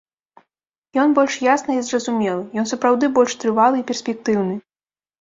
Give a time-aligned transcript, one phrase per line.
[1.03, 4.55] Ён больш ясны і зразумелы, ён сапраўды больш трывалы і перспектыўны.